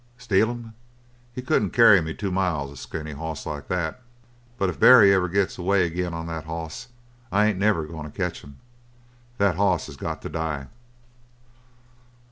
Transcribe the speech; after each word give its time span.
"Steal 0.17 0.49
him? 0.49 0.73
He 1.31 1.43
couldn't 1.43 1.73
carry 1.73 2.01
me 2.01 2.15
two 2.15 2.31
mile, 2.31 2.71
a 2.71 2.75
skinny 2.75 3.11
hoss 3.11 3.45
like 3.45 3.67
that. 3.67 4.01
But 4.57 4.67
if 4.67 4.79
Barry 4.79 5.13
ever 5.13 5.29
gets 5.29 5.59
away 5.59 5.85
agin 5.85 6.11
on 6.11 6.25
that 6.25 6.45
hoss 6.45 6.87
I 7.31 7.45
ain't 7.45 7.59
never 7.59 7.85
goin' 7.85 8.05
to 8.05 8.09
catch 8.11 8.41
him. 8.43 8.57
That 9.37 9.57
hoss 9.57 9.85
has 9.85 9.97
got 9.97 10.23
to 10.23 10.29
die." 10.29 10.69